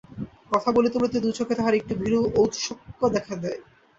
[0.51, 3.59] কথা বলিতে বলিতে দুচোখে তাহার একটু ভীরু ঔৎসুক্য দেখা দেয়।